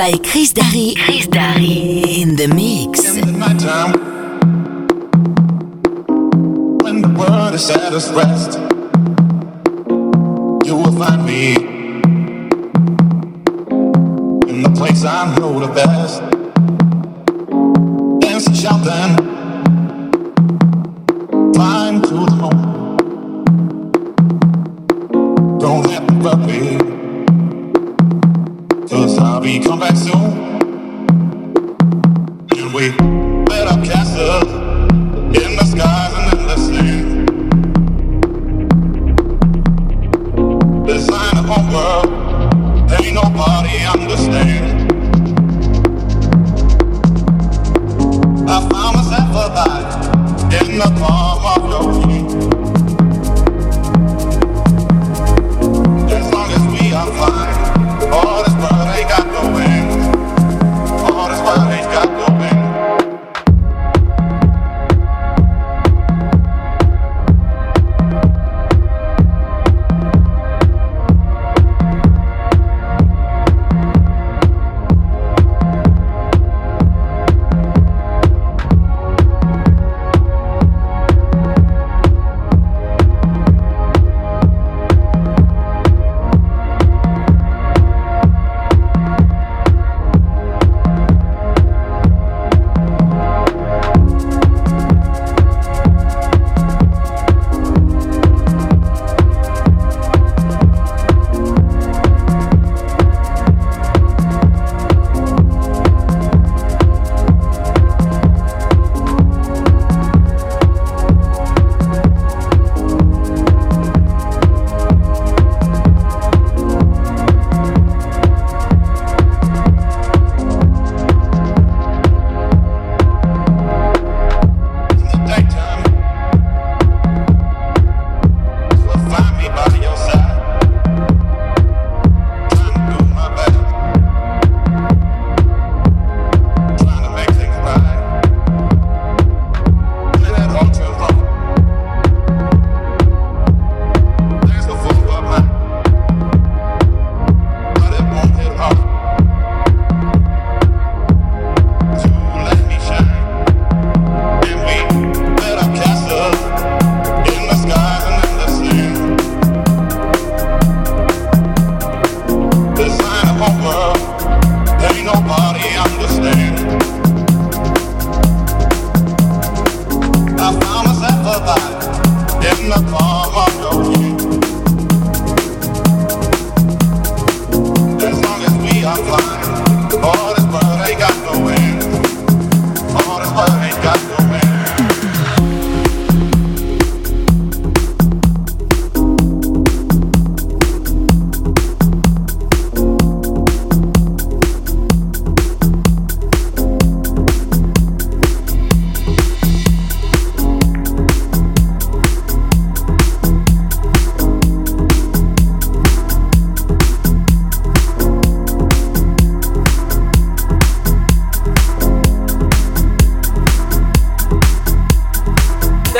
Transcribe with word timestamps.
by 0.00 0.16
Chris 0.24 0.54
Darry. 0.54 0.94
Chris 1.04 1.26
Darry 1.26 2.22
in 2.22 2.34
the 2.34 2.48
mix. 2.48 3.16
In 3.16 3.38
the 3.38 3.58
when 6.82 7.02
the 7.02 7.08
world 7.18 7.52
is 7.52 7.68
at 7.68 7.92
its 7.92 8.08
rest, 8.08 8.58
you 10.66 10.74
will 10.74 10.96
find 10.98 11.26
me 11.26 11.54
in 14.50 14.62
the 14.62 14.72
place 14.74 15.04
I 15.04 15.36
know 15.36 15.60
the 15.60 15.70
best. 15.74 16.39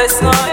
that's 0.00 0.22
not 0.22 0.49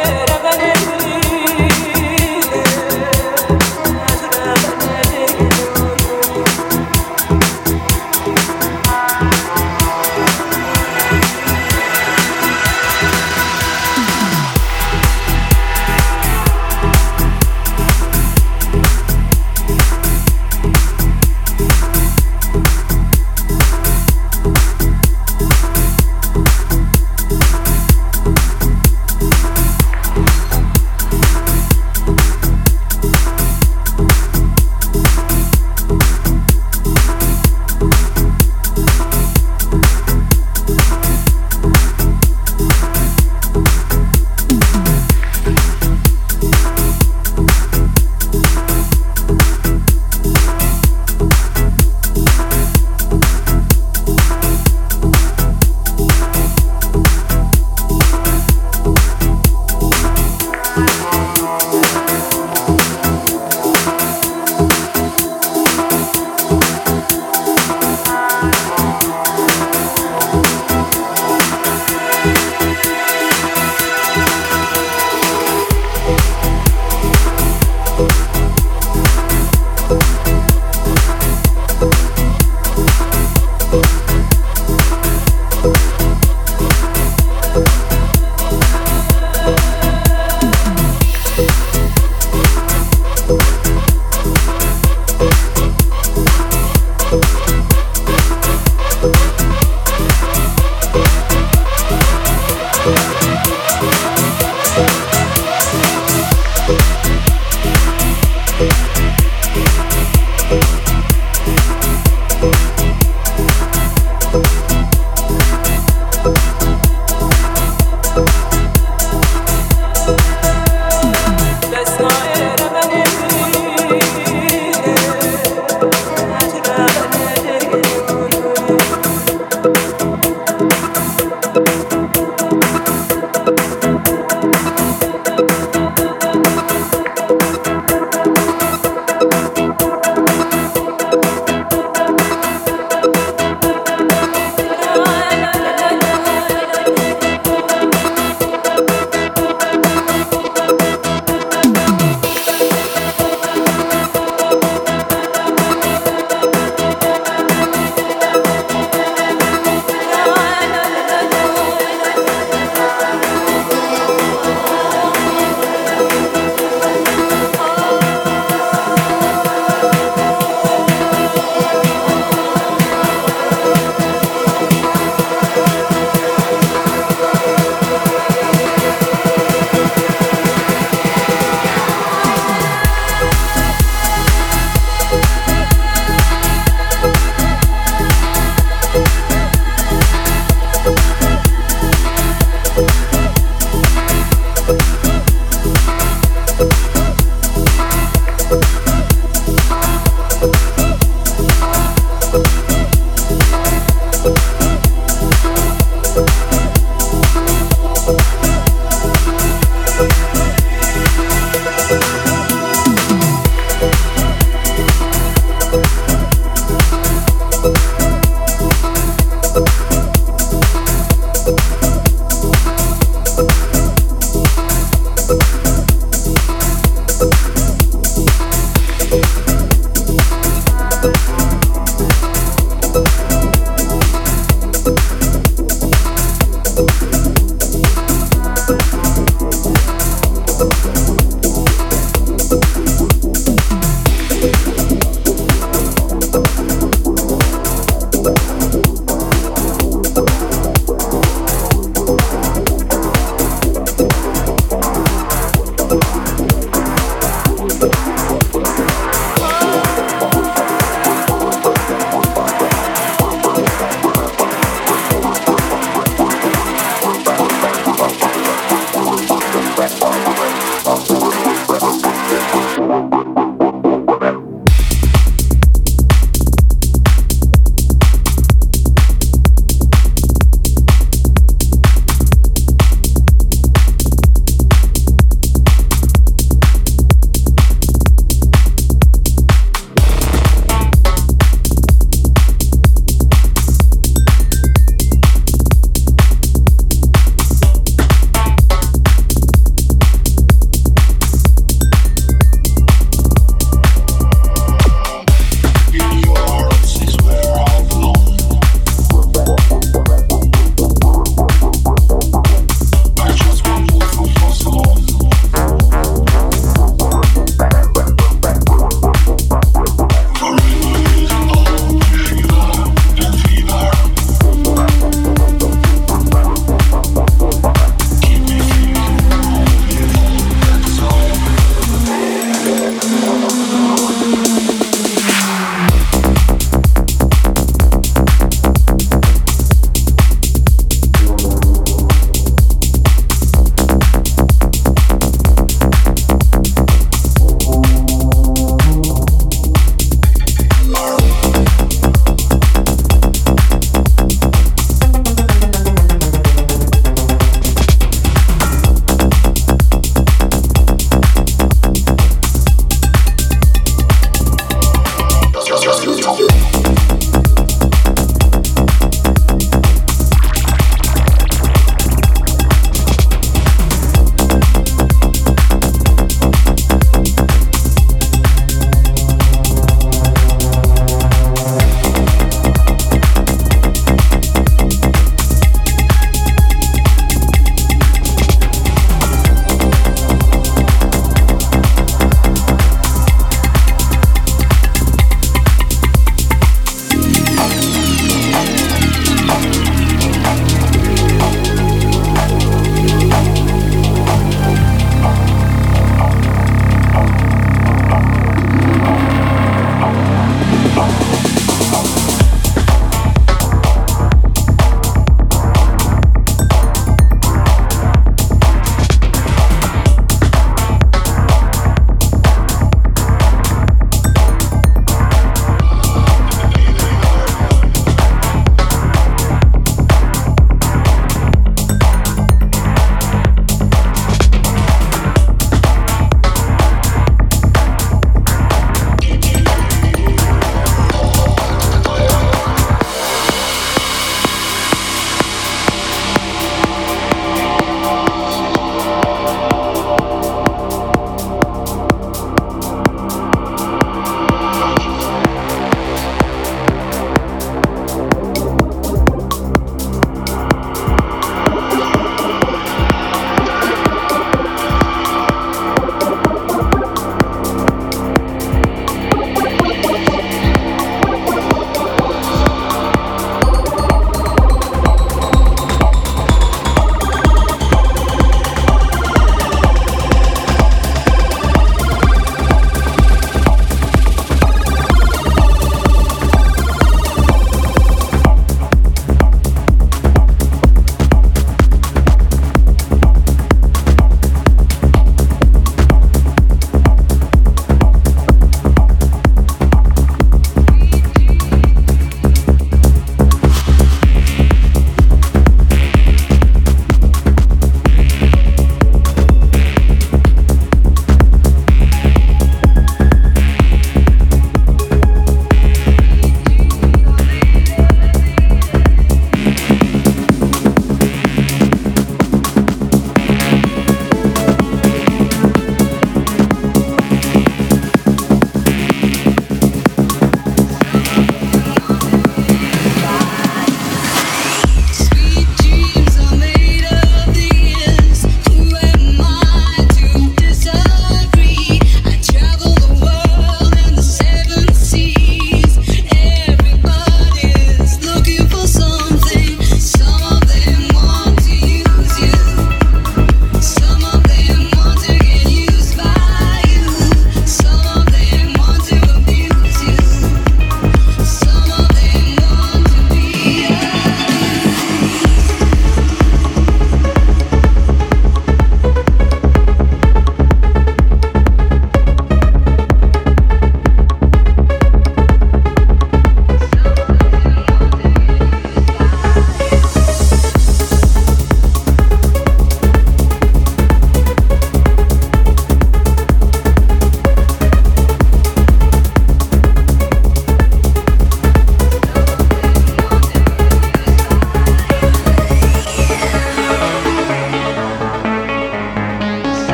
Thank 112.40 112.77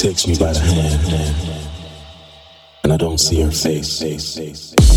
takes 0.00 0.26
me 0.26 0.34
by 0.38 0.50
the 0.50 0.60
hand, 0.60 1.34
and 2.84 2.90
I 2.90 2.96
don't 2.96 3.18
see 3.18 3.42
her 3.42 3.50
face. 3.50 4.89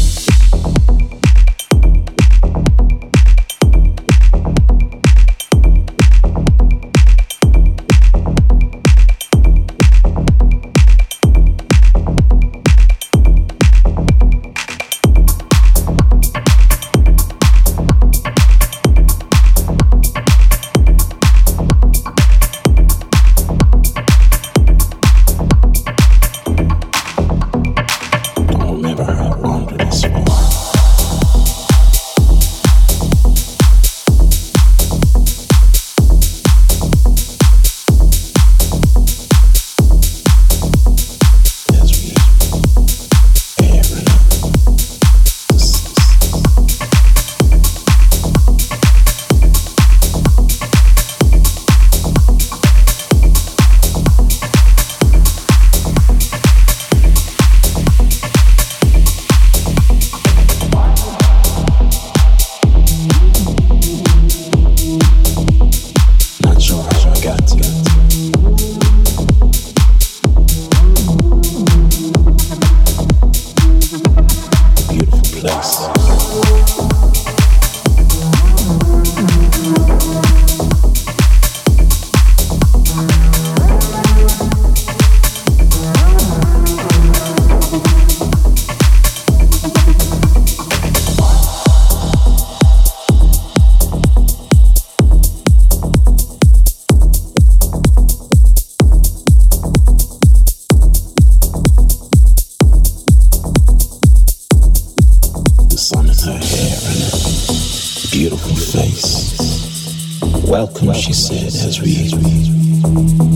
Face. 108.38 110.20
Welcome, 110.48 110.94
she 110.94 111.14
said 111.14 111.48
as 111.48 111.82
we 111.82 112.14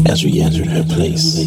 as 0.10 0.24
we 0.24 0.42
entered 0.42 0.68
her 0.68 0.84
place. 0.84 1.38